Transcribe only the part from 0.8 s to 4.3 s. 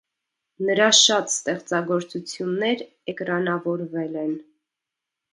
շատ ստեղծագործություններ էկրանավորվել